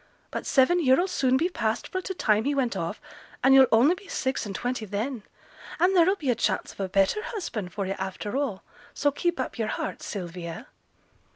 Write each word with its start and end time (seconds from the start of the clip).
But 0.31 0.47
seven 0.47 0.83
year 0.83 0.99
'll 0.99 1.07
soon 1.07 1.37
be 1.37 1.47
past 1.47 1.89
fro' 1.91 2.01
t' 2.01 2.15
time 2.15 2.45
he 2.45 2.55
went 2.55 2.75
off, 2.75 2.99
and 3.43 3.53
yo'll 3.53 3.67
only 3.71 3.93
be 3.93 4.07
six 4.07 4.47
and 4.47 4.55
twenty 4.55 4.83
then; 4.83 5.21
and 5.79 5.95
there'll 5.95 6.15
be 6.15 6.31
a 6.31 6.35
chance 6.35 6.73
of 6.73 6.79
a 6.79 6.89
better 6.89 7.21
husband 7.21 7.71
for 7.71 7.85
yo' 7.85 7.93
after 7.99 8.35
all, 8.35 8.63
so 8.95 9.11
keep 9.11 9.39
up 9.39 9.59
yo'r 9.59 9.67
heart, 9.67 10.01
Sylvia.' 10.01 10.65